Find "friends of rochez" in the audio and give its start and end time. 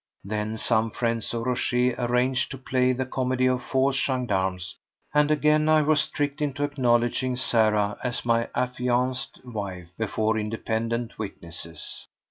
0.89-1.93